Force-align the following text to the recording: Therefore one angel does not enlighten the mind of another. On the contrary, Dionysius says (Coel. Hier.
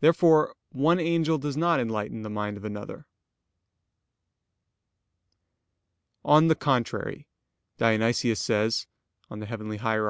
Therefore 0.00 0.54
one 0.72 1.00
angel 1.00 1.38
does 1.38 1.56
not 1.56 1.80
enlighten 1.80 2.20
the 2.20 2.28
mind 2.28 2.58
of 2.58 2.64
another. 2.66 3.06
On 6.26 6.48
the 6.48 6.54
contrary, 6.54 7.26
Dionysius 7.78 8.38
says 8.38 8.86
(Coel. 9.30 9.46
Hier. 9.78 10.04